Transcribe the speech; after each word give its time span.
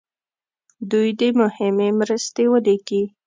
دوی 0.91 1.09
دې 1.19 1.29
مهمې 1.41 1.89
مرستې 1.99 2.43
ولیکي. 2.53 3.03